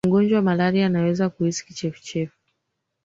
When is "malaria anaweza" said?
0.43-1.29